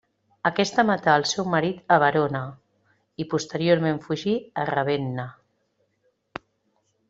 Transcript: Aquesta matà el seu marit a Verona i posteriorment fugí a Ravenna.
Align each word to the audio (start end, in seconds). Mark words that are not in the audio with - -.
Aquesta 0.49 0.83
matà 0.89 1.13
el 1.19 1.25
seu 1.31 1.47
marit 1.55 1.93
a 1.97 1.97
Verona 2.05 2.41
i 3.25 3.29
posteriorment 3.35 4.03
fugí 4.09 4.35
a 4.63 4.67
Ravenna. 4.73 5.31